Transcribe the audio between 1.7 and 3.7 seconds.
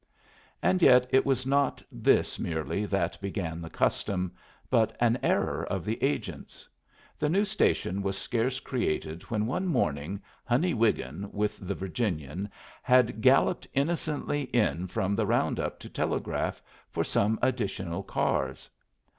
this merely that began the